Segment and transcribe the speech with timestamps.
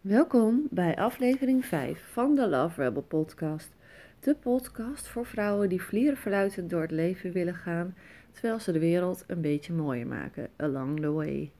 [0.00, 3.76] Welkom bij aflevering 5 van de Love Rebel podcast.
[4.20, 7.96] De podcast voor vrouwen die vlieren verluidend door het leven willen gaan,
[8.32, 11.50] terwijl ze de wereld een beetje mooier maken along the way.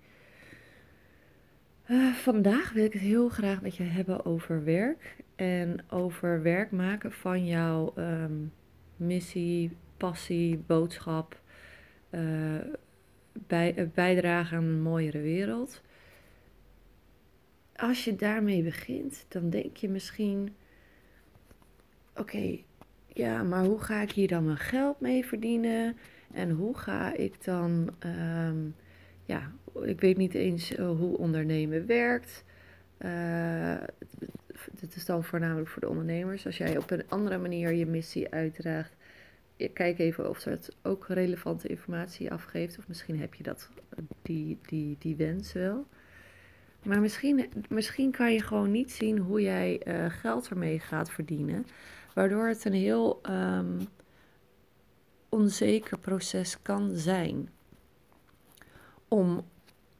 [1.86, 6.70] Uh, vandaag wil ik het heel graag met je hebben over werk en over werk
[6.70, 8.52] maken van jouw um,
[8.96, 11.40] missie, passie, boodschap,
[12.10, 12.20] uh,
[13.32, 15.82] bij, bijdragen aan een mooiere wereld
[17.78, 20.54] als je daarmee begint, dan denk je misschien:
[22.16, 22.58] oké,
[23.06, 25.96] ja, maar hoe ga ik hier dan mijn geld mee verdienen?
[26.32, 28.74] En hoe ga ik dan, um,
[29.24, 32.44] ja, ik weet niet eens eh, hoe ondernemen werkt.
[34.80, 36.46] Dit is dan voornamelijk voor de ondernemers.
[36.46, 38.96] Als jij op een andere manier je missie uitdraagt,
[39.72, 42.78] kijk even of het ook relevante informatie afgeeft.
[42.78, 43.68] Of misschien heb je dat,
[44.22, 45.86] die, die, die wens wel.
[46.82, 51.66] Maar misschien, misschien kan je gewoon niet zien hoe jij uh, geld ermee gaat verdienen.
[52.14, 53.78] Waardoor het een heel um,
[55.28, 57.50] onzeker proces kan zijn.
[59.08, 59.44] Om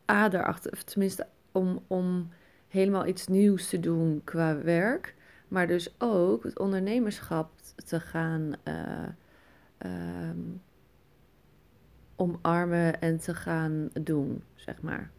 [0.05, 2.29] achter, of tenminste om, om
[2.69, 5.15] helemaal iets nieuws te doen qua werk.
[5.49, 7.51] Maar dus ook het ondernemerschap
[7.87, 9.09] te gaan uh,
[10.29, 10.63] um,
[12.17, 15.11] omarmen en te gaan doen, zeg maar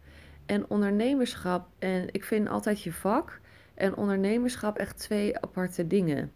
[0.50, 1.68] en ondernemerschap.
[1.78, 3.40] En ik vind altijd je vak
[3.74, 6.32] en ondernemerschap echt twee aparte dingen.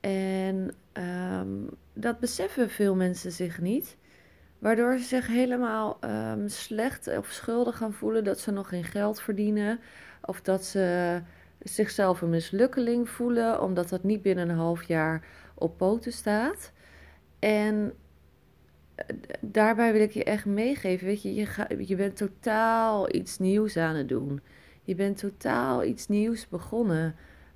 [0.00, 3.96] En um, dat beseffen veel mensen zich niet.
[4.58, 9.20] Waardoor ze zich helemaal um, slecht of schuldig gaan voelen dat ze nog geen geld
[9.20, 9.80] verdienen.
[10.22, 11.20] Of dat ze
[11.58, 16.72] zichzelf een mislukkeling voelen omdat dat niet binnen een half jaar op poten staat.
[17.38, 17.92] En
[19.40, 23.76] daarbij wil ik je echt meegeven, weet je, je, ga, je bent totaal iets nieuws
[23.76, 24.40] aan het doen.
[24.82, 27.14] Je bent totaal iets nieuws begonnen.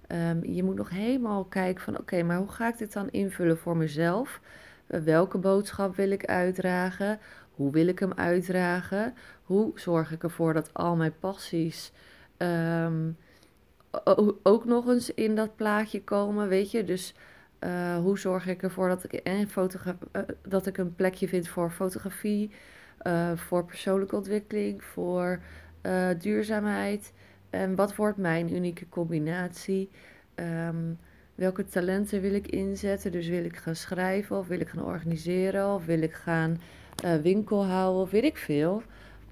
[0.08, 3.58] Um, je moet nog helemaal kijken van, oké, maar hoe ga ik dit dan invullen
[3.58, 4.40] voor mezelf?
[4.88, 7.18] Uh, welke boodschap wil ik uitdragen?
[7.50, 9.14] Hoe wil ik hem uitdragen?
[9.42, 11.92] Hoe zorg ik ervoor dat al mijn passies
[12.38, 13.16] um,
[14.42, 16.84] ook nog eens in dat plaatje komen, weet je?
[16.84, 17.14] Dus
[17.64, 19.46] uh, hoe zorg ik ervoor dat ik, eh, uh,
[20.48, 22.50] dat ik een plekje vind voor fotografie,
[23.34, 25.40] voor persoonlijke ontwikkeling, voor
[26.18, 27.12] duurzaamheid?
[27.50, 29.90] En wat wordt mijn unieke combinatie?
[30.34, 30.98] Um,
[31.34, 33.12] welke talenten wil ik inzetten?
[33.12, 36.60] Dus wil ik gaan schrijven of wil ik gaan organiseren of wil ik gaan
[37.22, 38.82] winkel houden of weet ik veel.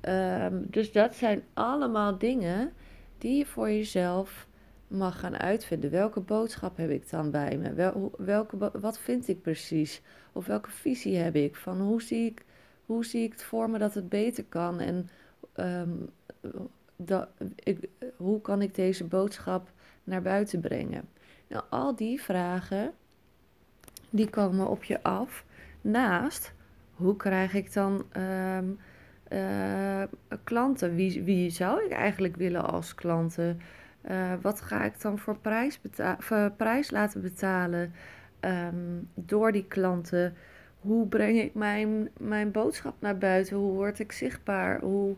[0.08, 2.72] Um, dus dat zijn allemaal dingen
[3.18, 4.46] die je voor jezelf
[4.90, 5.90] mag gaan uitvinden.
[5.90, 7.72] Welke boodschap heb ik dan bij me?
[7.72, 10.02] Wel, welke, wat vind ik precies?
[10.32, 11.56] Of welke visie heb ik?
[11.56, 12.44] Van hoe zie ik,
[12.86, 14.80] hoe zie ik het voor me dat het beter kan?
[14.80, 15.08] En
[15.56, 16.10] um,
[16.96, 19.70] dat, ik, hoe kan ik deze boodschap
[20.04, 21.08] naar buiten brengen?
[21.46, 22.92] Nou, al die vragen,
[24.10, 25.44] die komen op je af.
[25.80, 26.52] Naast,
[26.94, 28.78] hoe krijg ik dan um,
[29.32, 30.02] uh,
[30.44, 30.94] klanten?
[30.94, 33.60] Wie, wie zou ik eigenlijk willen als klanten?
[34.10, 35.80] Uh, wat ga ik dan voor prijs,
[36.56, 37.92] prijs laten betalen
[38.40, 40.34] um, door die klanten?
[40.80, 43.56] Hoe breng ik mijn, mijn boodschap naar buiten?
[43.56, 44.80] Hoe word ik zichtbaar?
[44.80, 45.16] Hoe,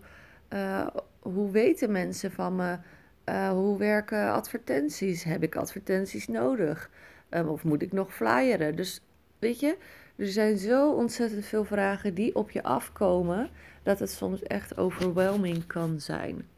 [0.52, 0.86] uh,
[1.18, 2.78] hoe weten mensen van me?
[3.24, 5.24] Uh, hoe werken advertenties?
[5.24, 6.90] Heb ik advertenties nodig?
[7.30, 8.76] Um, of moet ik nog flyeren?
[8.76, 9.00] Dus
[9.38, 9.76] weet je,
[10.16, 13.48] er zijn zo ontzettend veel vragen die op je afkomen
[13.82, 16.48] dat het soms echt overwhelming kan zijn.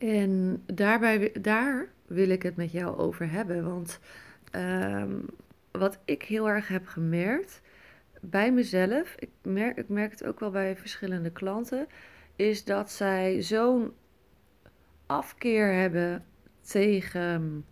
[0.00, 3.64] En daarbij, daar wil ik het met jou over hebben.
[3.64, 4.00] Want
[4.56, 5.26] um,
[5.70, 7.60] wat ik heel erg heb gemerkt
[8.20, 11.86] bij mezelf, ik merk, ik merk het ook wel bij verschillende klanten,
[12.36, 13.92] is dat zij zo'n
[15.06, 16.24] afkeer hebben
[16.60, 17.64] tegen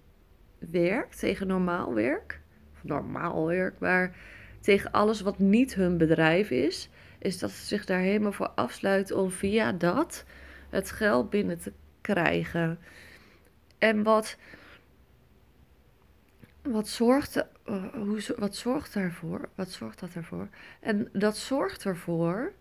[0.59, 2.41] werk, tegen normaal werk.
[2.83, 4.17] Normaal werk, maar
[4.61, 6.91] tegen alles wat niet hun bedrijf is.
[7.19, 10.25] Is dat ze zich daar helemaal voor afsluiten om via dat
[10.71, 11.73] het geld binnen te
[13.79, 14.37] En wat,
[16.63, 19.49] wat, zorgt, uh, hoe, wat zorgt daarvoor?
[19.55, 20.49] Wat zorgt dat ervoor?
[20.81, 22.53] En dat zorgt ervoor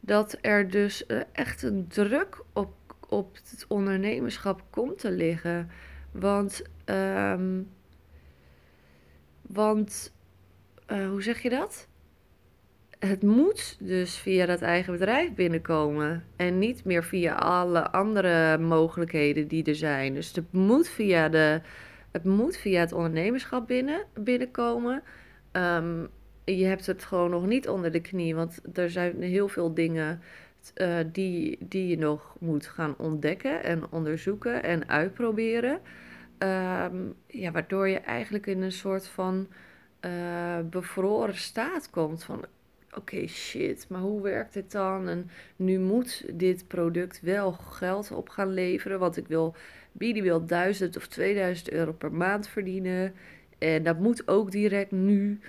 [0.00, 2.74] dat er dus uh, echt een druk op,
[3.08, 5.70] op het ondernemerschap komt te liggen.
[6.10, 7.70] Want, um,
[9.40, 10.12] want
[10.88, 11.88] uh, hoe zeg je dat?
[13.06, 16.24] Het moet dus via dat eigen bedrijf binnenkomen.
[16.36, 20.14] En niet meer via alle andere mogelijkheden die er zijn.
[20.14, 21.60] Dus het moet via, de,
[22.10, 25.02] het, moet via het ondernemerschap binnen, binnenkomen.
[25.52, 26.08] Um,
[26.44, 28.34] je hebt het gewoon nog niet onder de knie.
[28.34, 30.20] Want er zijn heel veel dingen
[30.74, 35.80] uh, die, die je nog moet gaan ontdekken en onderzoeken en uitproberen.
[36.38, 39.46] Um, ja, waardoor je eigenlijk in een soort van
[40.00, 40.10] uh,
[40.70, 42.24] bevroren staat komt.
[42.24, 42.44] Van
[42.96, 45.08] oké, shit, maar hoe werkt dit dan?
[45.08, 49.54] En nu moet dit product wel geld op gaan leveren, want ik wil,
[49.92, 53.14] Bidi wil 1000 of 2000 euro per maand verdienen.
[53.58, 55.40] En dat moet ook direct nu.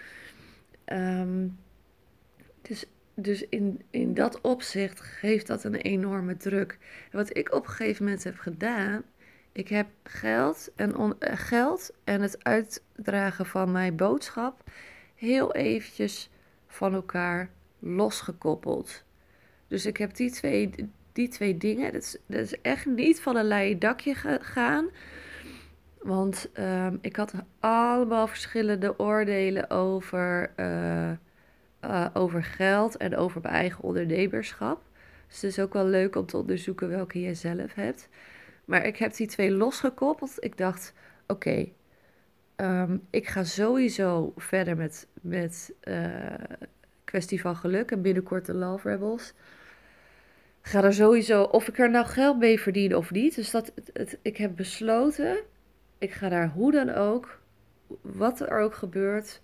[0.86, 1.58] Um,
[2.62, 2.86] dus
[3.16, 6.78] dus in, in dat opzicht geeft dat een enorme druk.
[7.12, 9.04] wat ik op een gegeven moment heb gedaan,
[9.52, 14.64] ik heb geld en, on, eh, geld en het uitdragen van mijn boodschap
[15.16, 16.30] heel eventjes
[16.74, 17.50] van elkaar
[17.80, 19.04] losgekoppeld.
[19.68, 23.36] Dus ik heb die twee, die twee dingen, dat is, dat is echt niet van
[23.36, 24.90] een leien dakje gegaan.
[26.02, 31.12] Want um, ik had allemaal verschillende oordelen over, uh,
[31.82, 34.82] uh, over geld en over mijn eigen ondernemerschap.
[35.28, 38.10] Dus het is ook wel leuk om te onderzoeken welke je zelf hebt.
[38.66, 40.36] Maar ik heb die twee losgekoppeld.
[40.40, 40.94] Ik dacht,
[41.28, 41.68] oké,
[42.56, 46.34] um, ik ga sowieso verder met, met uh,
[47.04, 49.34] kwestie van geluk en binnenkort de Love Rebels.
[50.62, 53.36] Ga er sowieso, of ik er nou geld mee verdien of niet.
[53.36, 55.38] Dus dat, het, ik heb besloten,
[55.98, 57.40] ik ga daar hoe dan ook,
[58.02, 59.42] wat er ook gebeurt,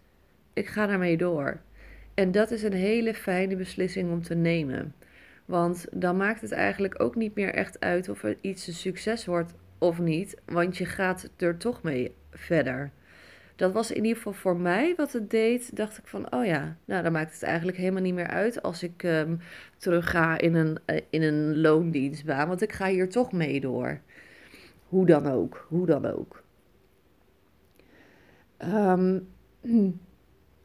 [0.54, 1.60] ik ga daarmee door.
[2.14, 4.94] En dat is een hele fijne beslissing om te nemen.
[5.46, 9.26] Want dan maakt het eigenlijk ook niet meer echt uit of er iets een succes
[9.26, 10.38] wordt of niet.
[10.46, 12.92] Want je gaat er toch mee verder.
[13.60, 15.76] Dat was in ieder geval voor mij wat het deed.
[15.76, 18.84] Dacht ik van, oh ja, nou dan maakt het eigenlijk helemaal niet meer uit als
[18.84, 19.40] ik um,
[19.78, 22.48] terug ga in een, uh, in een loondienstbaan.
[22.48, 24.00] Want ik ga hier toch mee door.
[24.88, 26.44] Hoe dan ook, hoe dan ook.
[28.64, 29.28] Um,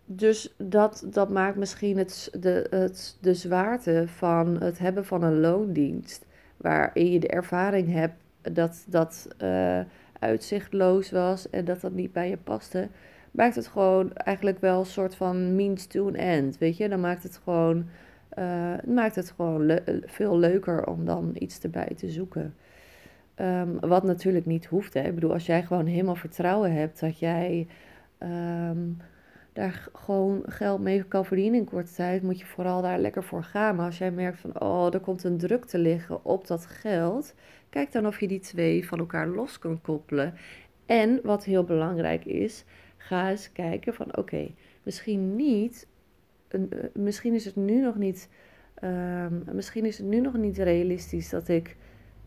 [0.05, 5.41] dus dat, dat maakt misschien het, de, het, de zwaarte van het hebben van een
[5.41, 6.26] loondienst,
[6.56, 8.17] waarin je de ervaring hebt
[8.52, 9.81] dat dat uh,
[10.24, 12.88] uitzichtloos was en dat dat niet bij je paste,
[13.30, 16.58] maakt het gewoon eigenlijk wel een soort van means to an end.
[16.58, 17.86] Weet je, dan maakt het gewoon,
[18.38, 22.54] uh, maakt het gewoon veel leuker om dan iets erbij te zoeken.
[23.36, 24.94] Um, wat natuurlijk niet hoeft.
[24.94, 25.00] Hè.
[25.00, 27.66] Ik bedoel, als jij gewoon helemaal vertrouwen hebt dat jij.
[28.18, 28.96] Um,
[29.54, 33.44] daar gewoon geld mee kan verdienen in korte tijd, moet je vooral daar lekker voor
[33.44, 33.76] gaan.
[33.76, 37.34] Maar als jij merkt van, oh, er komt een druk te liggen op dat geld,
[37.70, 40.34] kijk dan of je die twee van elkaar los kan koppelen.
[40.86, 42.64] En wat heel belangrijk is,
[42.96, 44.50] ga eens kijken van, oké,
[44.82, 45.86] misschien niet,
[46.50, 46.60] uh,
[46.94, 48.28] misschien is het nu nog niet,
[48.84, 51.76] uh, misschien is het nu nog niet realistisch dat ik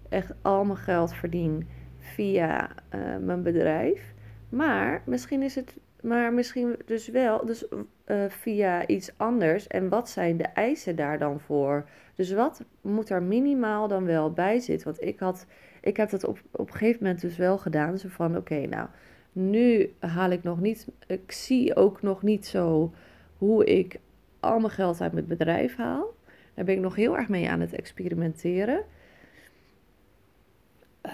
[0.09, 4.13] echt al mijn geld verdien via uh, mijn bedrijf.
[4.50, 7.65] Maar misschien is het maar misschien dus wel dus,
[8.05, 9.67] uh, via iets anders.
[9.67, 11.89] En wat zijn de eisen daar dan voor?
[12.15, 14.88] Dus wat moet er minimaal dan wel bij zitten?
[14.88, 15.45] Want ik, had,
[15.81, 17.97] ik heb dat op, op een gegeven moment dus wel gedaan.
[17.97, 18.88] Zo van, oké, nou,
[19.31, 20.88] nu haal ik nog niet...
[21.07, 22.94] Ik zie ook nog niet zo
[23.38, 23.99] hoe ik
[24.39, 26.15] al mijn geld uit mijn bedrijf haal.
[26.53, 28.83] Daar ben ik nog heel erg mee aan het experimenteren.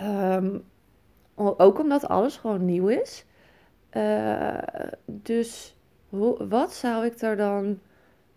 [0.03, 0.63] Um,
[1.35, 3.25] ook omdat alles gewoon nieuw is.
[3.95, 4.57] Uh,
[5.05, 5.75] dus
[6.37, 7.79] wat zou ik er dan,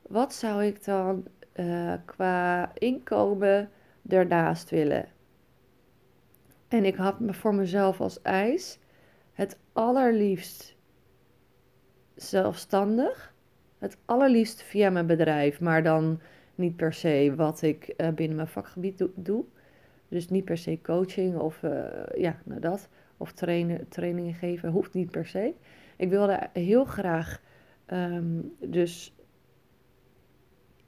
[0.03, 3.71] wat zou ik dan uh, qua inkomen
[4.09, 5.09] ernaast willen?
[6.69, 8.79] En ik had me voor mezelf als eis
[9.33, 10.77] het allerliefst
[12.15, 13.35] zelfstandig.
[13.79, 16.21] Het allerliefst via mijn bedrijf, maar dan
[16.55, 19.45] niet per se wat ik uh, binnen mijn vakgebied do doe.
[20.09, 21.61] Dus niet per se coaching of
[22.15, 25.55] ja, nou dat of trainen, trainingen geven, hoeft niet per se.
[25.97, 27.41] Ik wilde heel graag
[27.87, 29.15] um, dus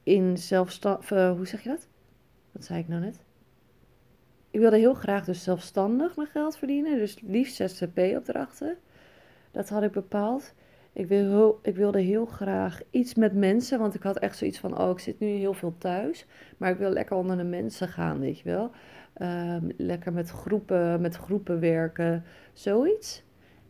[0.02, 1.88] in zelfstandig, uh, hoe zeg je dat?
[2.52, 3.24] Wat zei ik nou net?
[4.50, 8.76] Ik wilde heel graag dus zelfstandig mijn geld verdienen, dus liefst ZZP-opdrachten.
[9.50, 10.54] Dat had ik bepaald.
[10.92, 14.78] Ik, wil, ik wilde heel graag iets met mensen, want ik had echt zoiets van,
[14.78, 18.20] oh, ik zit nu heel veel thuis, maar ik wil lekker onder de mensen gaan,
[18.20, 18.70] weet je wel.
[19.22, 23.22] Um, lekker met groepen, met groepen werken, zoiets.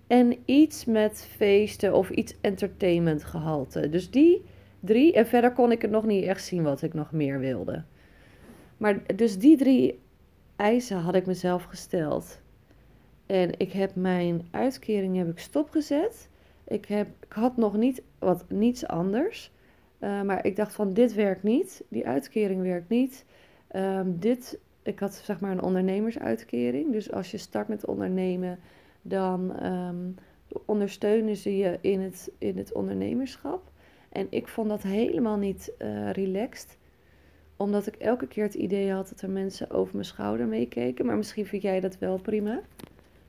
[0.06, 3.88] En iets met feesten of iets entertainment gehalte.
[3.88, 4.44] Dus die
[4.80, 5.12] drie.
[5.12, 7.84] En verder kon ik het nog niet echt zien wat ik nog meer wilde.
[8.76, 10.00] Maar dus die drie
[10.56, 12.40] eisen had ik mezelf gesteld.
[13.26, 16.28] En ik heb mijn uitkering heb ik stopgezet.
[16.64, 19.52] Ik, heb, ik had nog niet wat niets anders.
[20.00, 21.84] Uh, maar ik dacht van dit werkt niet.
[21.88, 23.24] Die uitkering werkt niet.
[23.72, 26.92] Um, dit ik had zeg maar een ondernemersuitkering.
[26.92, 28.58] Dus als je start met ondernemen,
[29.02, 30.14] dan um,
[30.64, 33.70] ondersteunen ze je in het, in het ondernemerschap.
[34.08, 36.76] En ik vond dat helemaal niet uh, relaxed.
[37.56, 41.06] omdat ik elke keer het idee had dat er mensen over mijn schouder meekeken.
[41.06, 42.60] Maar misschien vind jij dat wel prima.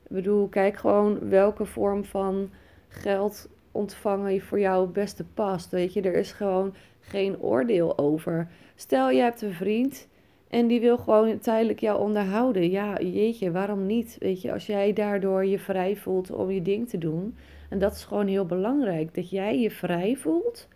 [0.04, 2.50] Ik bedoel, kijk gewoon welke vorm van
[2.88, 5.72] geld ontvangen voor jou het beste past.
[5.72, 8.48] Weet je, er is gewoon geen oordeel over.
[8.76, 10.08] Stel, je hebt een vriend
[10.50, 12.70] en die wil gewoon tijdelijk jou onderhouden.
[12.70, 14.16] Ja, jeetje, waarom niet?
[14.20, 17.36] Weet je, als jij daardoor je vrij voelt om je ding te doen.
[17.70, 19.16] En dat is gewoon heel belangrijk.
[19.16, 20.68] Dat jij je vrij voelt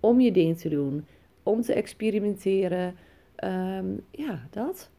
[0.00, 1.06] om je ding te doen.
[1.42, 2.94] Om te experimenteren.
[3.36, 4.90] Ehm, ja, dat.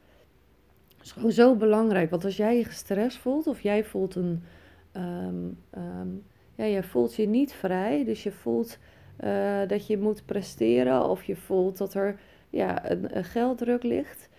[1.02, 2.10] is gewoon zo belangrijk.
[2.10, 4.44] Want als jij je gestrest voelt of jij voelt een.
[4.92, 6.10] Ehm, ehm,
[6.56, 8.04] ja, je voelt je niet vrij.
[8.06, 8.78] Dus je voelt
[9.24, 11.10] uh, dat je moet presteren.
[11.10, 12.20] Of je voelt dat er
[12.50, 14.30] ja, een, een gelddruk ligt.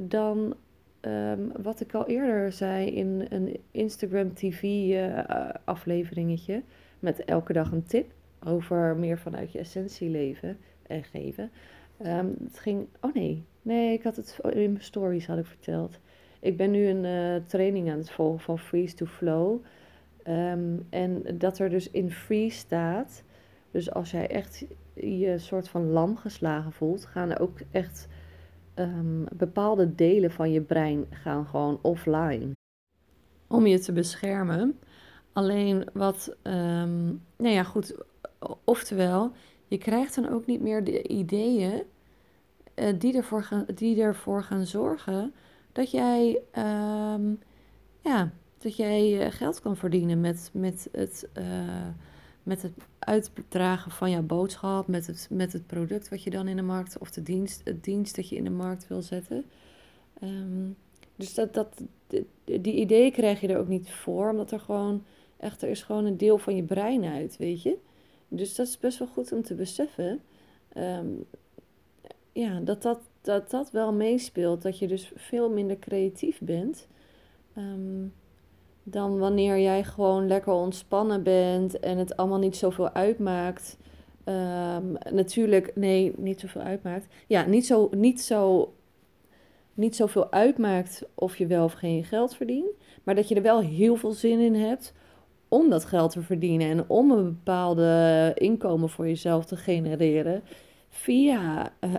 [0.00, 0.54] Dan
[1.00, 6.62] um, wat ik al eerder zei in een Instagram TV uh, afleveringetje.
[6.98, 8.10] Met elke dag een tip
[8.44, 11.50] over meer vanuit je essentie leven en geven.
[12.06, 12.86] Um, het ging.
[13.00, 15.98] Oh nee, nee, ik had het in mijn stories had ik verteld.
[16.40, 19.64] Ik ben nu een uh, training aan het volgen van Freeze to Flow.
[20.28, 23.22] Um, en dat er dus in free staat.
[23.70, 24.64] Dus als jij echt
[25.00, 28.08] je soort van lam geslagen voelt, gaan er ook echt
[28.74, 32.52] um, bepaalde delen van je brein gaan gewoon offline.
[33.46, 34.78] Om je te beschermen.
[35.32, 37.94] Alleen wat, um, nou ja, goed,
[38.64, 39.32] oftewel,
[39.66, 41.82] je krijgt dan ook niet meer de ideeën
[42.74, 45.34] uh, die, ervoor gaan, die ervoor gaan zorgen
[45.72, 46.40] dat jij,
[47.14, 47.38] um,
[48.00, 51.28] ja, dat jij uh, geld kan verdienen met, met het.
[51.38, 51.88] Uh,
[52.48, 52.72] met het
[53.08, 56.98] uitdragen van jouw boodschap, met het, met het product wat je dan in de markt,
[56.98, 59.44] of de dienst, het dienst dat je in de markt wil zetten.
[60.22, 60.76] Um,
[61.16, 61.82] dus dat, dat,
[62.44, 65.04] die ideeën krijg je er ook niet voor, omdat er gewoon
[65.36, 67.76] echt, er is gewoon een deel van je brein uit, weet je.
[68.28, 70.20] Dus dat is best wel goed om te beseffen.
[70.76, 71.24] Um,
[72.32, 76.86] ja, dat dat, dat dat wel meespeelt, dat je dus veel minder creatief bent.
[77.56, 78.12] Um,
[78.90, 83.76] dan wanneer jij gewoon lekker ontspannen bent en het allemaal niet zoveel uitmaakt.
[84.24, 87.06] Um, natuurlijk, nee, niet zoveel uitmaakt.
[87.26, 88.72] Ja, niet, zo, niet, zo,
[89.74, 92.70] niet zoveel uitmaakt of je wel of geen geld verdient.
[93.02, 94.92] Maar dat je er wel heel veel zin in hebt
[95.48, 100.42] om dat geld te verdienen en om een bepaalde inkomen voor jezelf te genereren
[100.88, 101.94] via uh,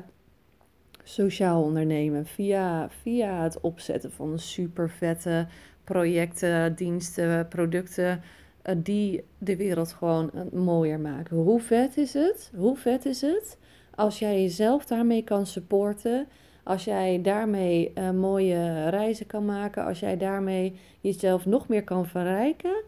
[1.04, 5.48] sociaal ondernemen, via, via het opzetten van een super vette
[5.90, 8.22] projecten, diensten, producten
[8.66, 11.38] uh, die de wereld gewoon uh, mooier maken.
[11.38, 12.52] Hoe vet is het?
[12.56, 13.58] Hoe vet is het
[13.96, 16.28] als jij jezelf daarmee kan supporten?
[16.64, 22.06] Als jij daarmee uh, mooie reizen kan maken, als jij daarmee jezelf nog meer kan
[22.06, 22.84] verrijken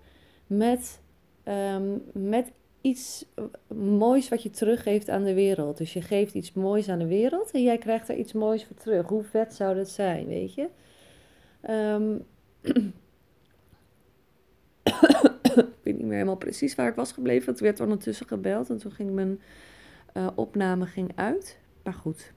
[0.47, 1.01] met,
[1.73, 3.25] um, met iets
[3.75, 5.77] moois wat je teruggeeft aan de wereld.
[5.77, 8.75] Dus je geeft iets moois aan de wereld en jij krijgt er iets moois voor
[8.75, 9.07] terug.
[9.07, 10.67] Hoe vet zou dat zijn, weet je?
[11.69, 12.25] Um,
[15.53, 17.45] ik weet niet meer helemaal precies waar ik was gebleven.
[17.45, 19.41] Want werd ondertussen gebeld en toen ging mijn
[20.13, 21.59] uh, opname ging uit.
[21.83, 22.33] Maar goed.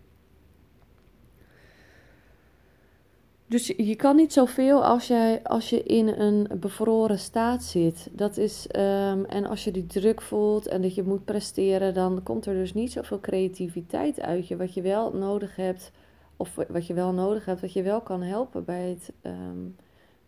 [3.47, 8.09] Dus je kan niet zoveel als, jij, als je in een bevroren staat zit.
[8.13, 12.23] Dat is, um, en als je die druk voelt en dat je moet presteren, dan
[12.23, 14.57] komt er dus niet zoveel creativiteit uit je.
[14.57, 15.91] Wat je wel nodig hebt,
[16.37, 19.77] of wat je wel nodig hebt, wat je wel kan helpen bij het, um,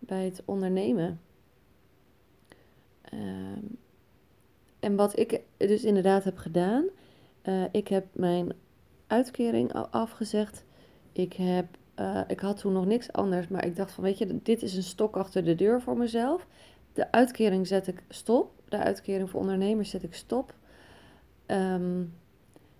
[0.06, 1.20] bij het ondernemen.
[3.14, 3.20] Uh,
[4.80, 6.84] en wat ik dus inderdaad heb gedaan,
[7.42, 8.52] uh, ik heb mijn
[9.06, 10.64] uitkering afgezegd.
[11.12, 11.66] Ik, heb,
[12.00, 14.76] uh, ik had toen nog niks anders, maar ik dacht van weet je, dit is
[14.76, 16.46] een stok achter de deur voor mezelf.
[16.92, 18.52] De uitkering zet ik stop.
[18.68, 20.54] De uitkering voor ondernemers zet ik stop.
[21.46, 22.14] Um,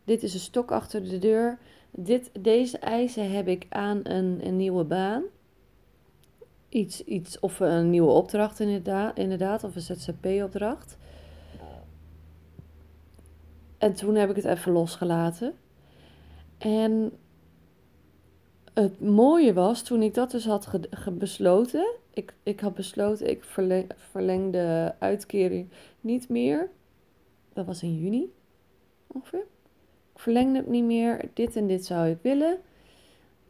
[0.05, 1.59] dit is een stok achter de deur.
[1.91, 5.23] Dit, deze eisen heb ik aan een, een nieuwe baan
[6.77, 10.97] iets, iets of een nieuwe opdracht inderdaad, inderdaad of een ZZP-opdracht.
[13.79, 15.55] En toen heb ik het even losgelaten.
[16.59, 17.13] En
[18.75, 20.69] het mooie was, toen ik dat dus had
[21.13, 23.45] besloten, ik, ik had besloten, ik
[24.11, 25.69] verleng, de uitkering
[26.01, 26.71] niet meer.
[27.53, 28.33] Dat was in juni
[29.07, 29.47] ongeveer.
[30.13, 31.29] Ik verlengde het niet meer.
[31.33, 32.59] Dit en dit zou ik willen.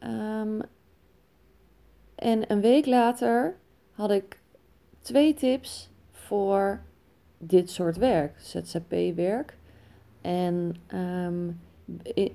[0.03, 0.61] Um,
[2.17, 3.55] en een week later
[3.91, 4.39] had ik
[4.99, 6.81] twee tips voor
[7.37, 9.57] dit soort werk, ZZP-werk.
[10.21, 11.59] En um,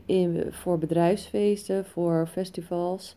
[0.06, 3.16] in, voor bedrijfsfeesten, voor festivals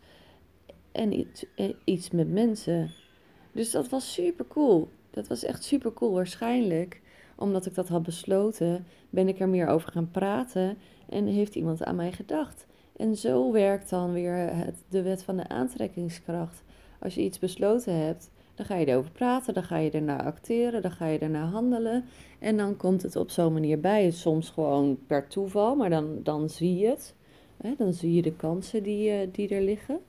[0.92, 1.46] en iets,
[1.84, 2.92] iets met mensen.
[3.52, 4.90] Dus dat was super cool.
[5.10, 6.14] Dat was echt super cool.
[6.14, 7.02] Waarschijnlijk,
[7.36, 10.78] omdat ik dat had besloten, ben ik er meer over gaan praten
[11.10, 12.66] en heeft iemand aan mij gedacht.
[12.96, 16.64] En zo werkt dan weer het, de wet van de aantrekkingskracht.
[17.00, 20.82] Als je iets besloten hebt, dan ga je erover praten, dan ga je ernaar acteren,
[20.82, 22.06] dan ga je ernaar handelen.
[22.40, 24.12] En dan komt het op zo'n manier bij.
[24.12, 27.16] Soms gewoon per toeval, maar dan, dan zie je het.
[27.78, 30.00] Dan zie je de kansen die, uh, die er liggen.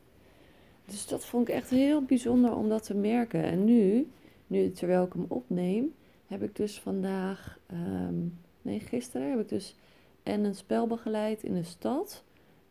[0.85, 3.43] Dus dat vond ik echt heel bijzonder om dat te merken.
[3.43, 4.11] En nu,
[4.47, 5.95] nu terwijl ik hem opneem,
[6.27, 9.77] heb ik dus vandaag, um, nee gisteren, heb ik dus
[10.23, 12.25] en een spel begeleid in de stad.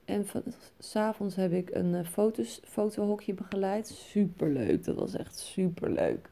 [0.05, 0.25] En
[0.79, 3.87] s'avonds heb ik een uh, foto's, fotohokje begeleid.
[3.87, 6.29] Superleuk, dat was echt superleuk.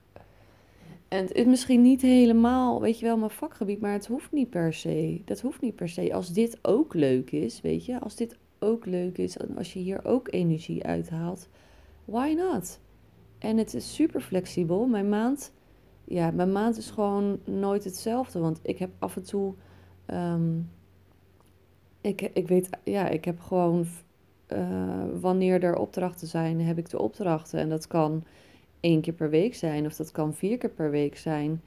[1.07, 4.49] En het is misschien niet helemaal, weet je wel, mijn vakgebied, maar het hoeft niet
[4.49, 5.21] per se.
[5.25, 6.13] Dat hoeft niet per se.
[6.13, 9.79] Als dit ook leuk is, weet je, als dit ook leuk is en als je
[9.79, 11.49] hier ook energie uithaalt,
[12.05, 12.79] why not?
[13.37, 14.85] En het is super flexibel.
[14.85, 15.51] Mijn maand,
[16.03, 19.53] ja, mijn maand is gewoon nooit hetzelfde, want ik heb af en toe.
[20.07, 20.69] Um,
[22.03, 23.85] ik, ik weet, ja, ik heb gewoon,
[24.53, 27.59] uh, wanneer er opdrachten zijn, heb ik de opdrachten.
[27.59, 28.23] En dat kan
[28.79, 31.61] één keer per week zijn of dat kan vier keer per week zijn.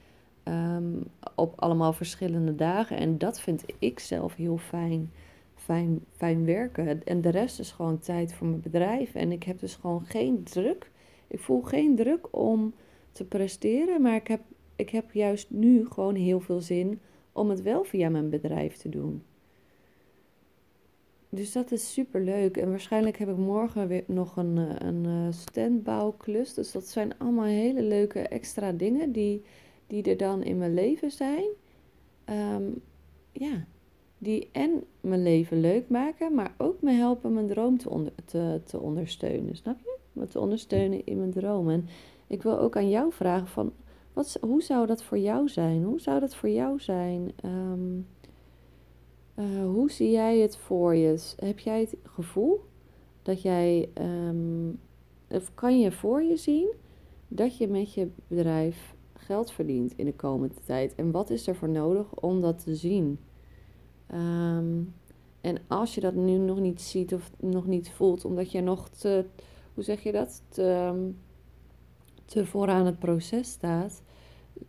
[0.45, 1.03] Um,
[1.35, 2.97] op allemaal verschillende dagen.
[2.97, 5.11] En dat vind ik zelf heel fijn,
[5.55, 7.05] fijn, fijn werken.
[7.05, 9.15] En de rest is gewoon tijd voor mijn bedrijf.
[9.15, 10.91] En ik heb dus gewoon geen druk.
[11.27, 12.75] Ik voel geen druk om
[13.13, 14.03] te presteren.
[14.03, 14.41] Maar ik heb,
[14.77, 17.01] ik heb juist nu gewoon heel veel zin
[17.33, 19.23] om het wel via mijn bedrijf te doen.
[21.37, 22.57] Dus dat is super leuk.
[22.57, 26.55] En waarschijnlijk heb ik morgen weer nog een, eh, een eh, standbouwklus.
[26.55, 29.43] Dus dat zijn allemaal hele leuke extra dingen die,
[29.87, 31.45] die er dan in mijn leven zijn.
[32.25, 32.83] Um,
[33.33, 33.67] ja,
[34.19, 38.61] die en mijn leven leuk maken, maar ook me helpen mijn droom te, onder, te,
[38.65, 39.57] te ondersteunen.
[39.57, 39.97] Snap je?
[40.13, 41.71] Me te ondersteunen in mijn droom.
[41.71, 41.89] En
[42.27, 43.73] ik wil ook aan jou vragen van,
[44.13, 45.85] wat, hoe zou dat voor jou zijn?
[45.85, 47.33] Hoe zou dat voor jou zijn?
[47.45, 48.07] Um,
[49.39, 51.35] uh, hoe zie jij het voor je?
[51.37, 52.65] Heb jij het gevoel
[53.23, 53.89] dat jij,
[54.29, 54.81] um,
[55.29, 56.73] of kan je voor je zien
[57.29, 60.95] dat je met je bedrijf geld verdient in de komende tijd?
[60.95, 63.19] En wat is er voor nodig om dat te zien?
[64.15, 64.95] Um,
[65.41, 68.89] en als je dat nu nog niet ziet of nog niet voelt, omdat je nog
[68.89, 69.25] te,
[69.75, 70.95] hoe zeg je dat, te,
[72.25, 74.03] te vooraan het proces staat,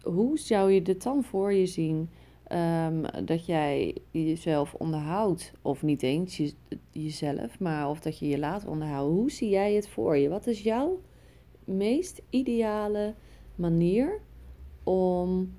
[0.01, 2.09] hoe zou je dit dan voor je zien?
[2.51, 6.53] Um, dat jij jezelf onderhoudt, of niet eens je,
[6.91, 9.15] jezelf, maar of dat je je laat onderhouden.
[9.15, 10.29] Hoe zie jij het voor je?
[10.29, 11.01] Wat is jouw
[11.63, 13.13] meest ideale
[13.55, 14.19] manier
[14.83, 15.53] om,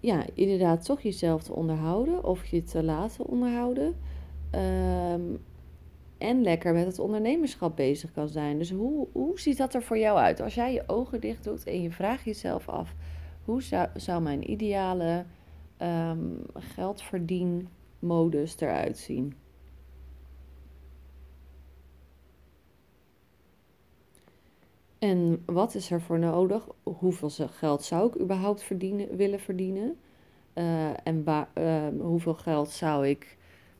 [0.00, 3.96] ja, inderdaad toch jezelf te onderhouden of je te laten onderhouden?
[4.54, 5.42] Um,
[6.18, 8.58] en lekker met het ondernemerschap bezig kan zijn.
[8.58, 10.40] Dus hoe, hoe ziet dat er voor jou uit?
[10.40, 12.94] Als jij je ogen dicht doet en je vraagt jezelf af
[13.44, 15.24] hoe zou, zou mijn ideale
[15.82, 19.34] um, geldverdienmodus eruit zien?
[24.98, 26.68] En wat is er voor nodig?
[26.82, 29.98] Hoeveel geld zou ik überhaupt verdienen, willen verdienen?
[30.54, 33.36] Uh, en uh, hoeveel geld zou ik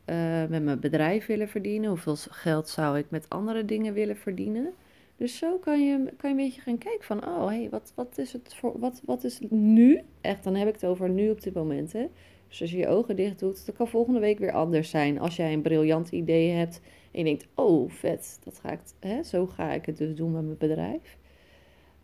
[0.07, 1.89] uh, met mijn bedrijf willen verdienen?
[1.89, 4.75] Hoeveel geld zou ik met andere dingen willen verdienen?
[5.17, 8.19] Dus zo kan je, kan je een beetje gaan kijken van, oh hey, wat, wat
[8.19, 10.01] is het voor, wat, wat is nu?
[10.21, 12.07] Echt, dan heb ik het over nu op dit moment, hè.
[12.49, 15.19] Dus als je je ogen dicht doet, dat kan volgende week weer anders zijn.
[15.19, 19.23] Als jij een briljant idee hebt en je denkt, oh vet, dat ga ik, hè,
[19.23, 21.19] zo ga ik het dus doen met mijn bedrijf.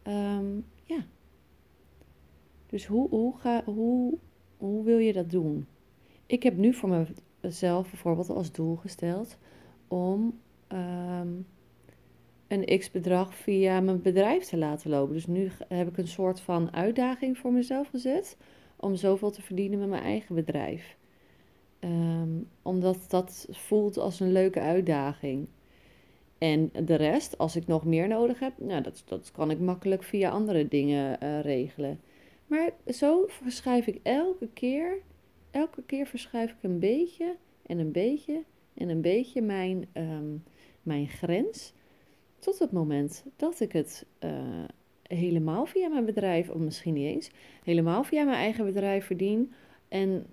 [0.03, 1.05] Um, ja.
[2.66, 4.18] Dus hoe, hoe, ga, hoe,
[4.57, 5.66] hoe wil je dat doen?
[6.27, 7.07] Ik heb nu voor
[7.40, 9.38] mezelf bijvoorbeeld als doel gesteld
[9.88, 10.38] om
[10.73, 11.46] um,
[12.51, 15.15] een x-bedrag via mijn bedrijf te laten lopen.
[15.15, 18.37] Dus nu heb ik een soort van uitdaging voor mezelf gezet
[18.77, 20.97] om zoveel te verdienen met mijn eigen bedrijf.
[21.81, 25.49] Um, omdat dat voelt als een leuke uitdaging.
[26.39, 30.03] En de rest, als ik nog meer nodig heb, nou, dat, dat kan ik makkelijk
[30.03, 32.01] via andere dingen uh, regelen.
[32.47, 34.99] Maar zo verschuif ik elke keer,
[35.51, 37.37] elke keer verschuif ik een beetje
[37.67, 38.43] en een beetje
[38.75, 40.45] en een beetje mijn, um,
[40.83, 41.73] mijn grens.
[42.40, 44.31] Tot het moment dat ik het uh,
[45.03, 47.31] helemaal via mijn bedrijf, of misschien niet eens,
[47.64, 49.53] helemaal via mijn eigen bedrijf verdien.
[49.88, 50.26] En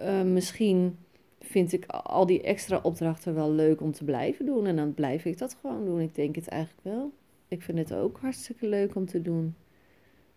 [0.00, 0.98] uh, misschien
[1.40, 4.66] vind ik al die extra opdrachten wel leuk om te blijven doen.
[4.66, 6.00] En dan blijf ik dat gewoon doen.
[6.00, 7.12] Ik denk het eigenlijk wel.
[7.48, 9.54] Ik vind het ook hartstikke leuk om te doen.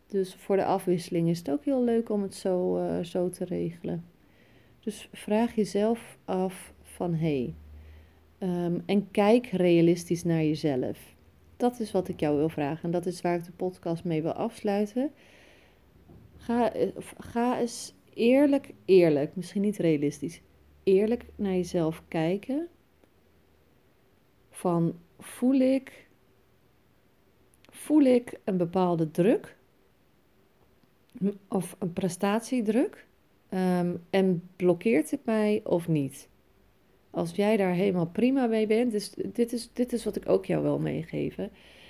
[0.07, 4.05] Dus voor de afwisseling is het ook heel leuk om het zo, zo te regelen.
[4.79, 7.53] Dus vraag jezelf af van hé, hey,
[8.43, 11.15] Um, en kijk realistisch naar jezelf.
[11.58, 14.21] Dat is wat ik jou wil vragen en dat is waar ik de podcast mee
[14.21, 15.12] wil afsluiten.
[16.38, 16.71] Ga,
[17.17, 20.41] ga eens eerlijk, eerlijk, misschien niet realistisch,
[20.84, 22.67] eerlijk naar jezelf kijken.
[24.49, 26.08] Van voel ik,
[27.69, 29.58] voel ik een bepaalde druk
[31.47, 33.08] of een prestatiedruk
[33.49, 36.28] um, en blokkeert het mij of niet?
[37.11, 40.45] Als jij daar helemaal prima mee bent, dus dit is, dit is wat ik ook
[40.45, 41.49] jou wil meegeven.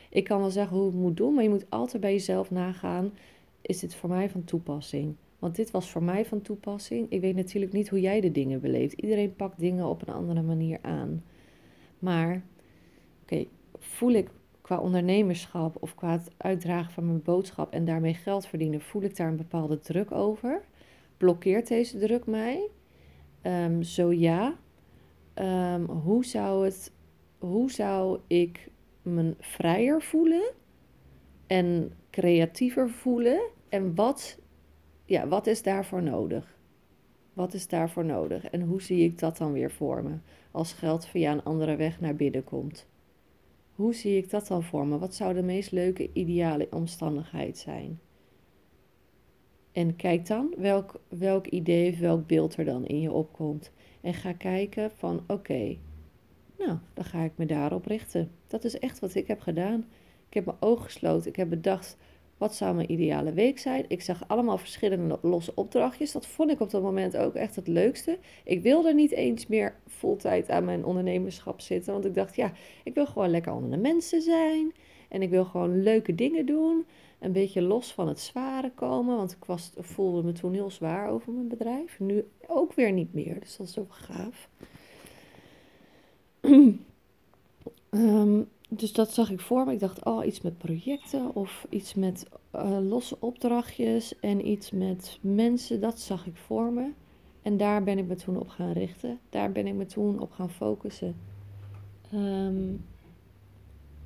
[0.09, 3.11] Ik kan wel zeggen hoe het moet doen, maar je moet altijd bij jezelf nagaan:
[3.61, 5.15] is dit voor mij van toepassing?
[5.39, 7.05] Want dit was voor mij van toepassing.
[7.09, 8.93] Ik weet natuurlijk niet hoe jij de dingen beleeft.
[8.93, 11.23] Iedereen pakt dingen op een andere manier aan.
[11.99, 12.43] Maar,
[13.21, 13.45] oké,
[13.77, 14.29] voel ik
[14.61, 19.15] qua ondernemerschap of qua het uitdragen van mijn boodschap en daarmee geld verdienen, voel ik
[19.15, 20.61] daar een bepaalde druk over?
[21.17, 22.67] Blokkeert deze druk mij?
[23.43, 24.57] Um, zo ja,
[25.39, 26.91] um, hoe, zou het,
[27.37, 28.71] hoe zou ik
[29.01, 30.51] me vrijer voelen
[31.47, 33.41] en creatiever voelen?
[33.69, 34.39] En wat,
[35.05, 36.57] ja, wat is daarvoor nodig?
[37.33, 38.45] Wat is daarvoor nodig?
[38.45, 40.17] En hoe zie ik dat dan weer voor me?
[40.51, 42.87] Als geld via een andere weg naar binnen komt.
[43.75, 44.97] Hoe zie ik dat dan voor me?
[44.97, 47.99] Wat zou de meest leuke, ideale omstandigheid zijn?
[49.71, 53.71] En kijk dan welk, welk idee of welk beeld er dan in je opkomt.
[54.01, 55.77] En ga kijken van oké,
[56.57, 58.31] nou, dan ga ik me daarop richten.
[58.47, 59.85] Dat is echt wat ik heb gedaan.
[60.27, 61.29] Ik heb mijn ogen gesloten.
[61.29, 61.97] Ik heb bedacht,
[62.37, 63.85] wat zou mijn ideale week zijn?
[63.87, 66.11] Ik zag allemaal verschillende losse opdrachtjes.
[66.11, 68.17] Dat vond ik op dat moment ook echt het leukste.
[68.43, 71.93] Ik wilde niet eens meer fulltime aan mijn ondernemerschap zitten.
[71.93, 72.51] Want ik dacht, ja,
[72.83, 74.73] ik wil gewoon lekker onder de mensen zijn.
[75.09, 76.85] En ik wil gewoon leuke dingen doen.
[77.19, 79.15] Een beetje los van het zware komen.
[79.17, 81.99] Want ik was, voelde me toen heel zwaar over mijn bedrijf.
[81.99, 83.39] Nu ook weer niet meer.
[83.39, 84.49] Dus dat is ook gaaf.
[87.89, 89.73] um, dus dat zag ik voor me.
[89.73, 95.17] Ik dacht, oh, iets met projecten of iets met uh, losse opdrachtjes en iets met
[95.21, 95.81] mensen.
[95.81, 96.89] Dat zag ik voor me.
[97.41, 99.19] En daar ben ik me toen op gaan richten.
[99.29, 101.15] Daar ben ik me toen op gaan focussen.
[102.13, 102.85] Um,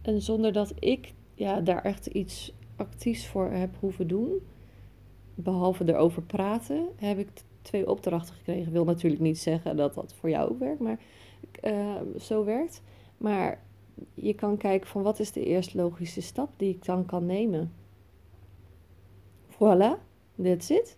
[0.03, 4.41] en zonder dat ik ja, daar echt iets actiefs voor heb hoeven doen,
[5.35, 7.29] behalve erover praten, heb ik
[7.61, 8.71] twee opdrachten gekregen.
[8.71, 10.99] Wil natuurlijk niet zeggen dat dat voor jou ook werkt, maar
[11.63, 12.81] uh, zo werkt.
[13.17, 13.63] Maar
[14.13, 17.71] je kan kijken van wat is de eerste logische stap die ik dan kan nemen.
[19.49, 19.99] Voilà,
[20.43, 20.97] that's it.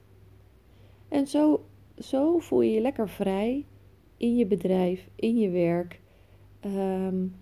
[1.08, 1.65] En zo,
[1.98, 3.65] zo voel je je lekker vrij
[4.18, 6.02] in je bedrijf, in je werk.
[6.65, 7.36] Um,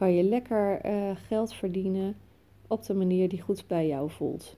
[0.00, 2.16] kan je lekker uh, geld verdienen
[2.68, 4.56] op de manier die goed bij jou voelt.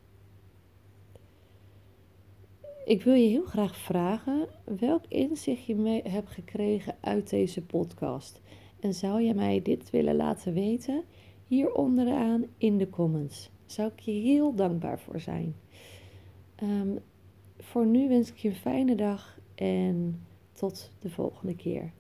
[2.85, 8.41] Ik wil je heel graag vragen welk inzicht je mee hebt gekregen uit deze podcast.
[8.81, 11.03] En zou je mij dit willen laten weten?
[11.47, 13.51] Hier onderaan in de comments.
[13.67, 15.55] Zou ik je heel dankbaar voor zijn.
[16.63, 16.99] Um,
[17.59, 21.93] voor nu wens ik je een fijne dag en tot de volgende keer.